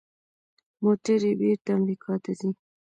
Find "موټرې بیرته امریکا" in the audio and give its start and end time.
0.83-2.13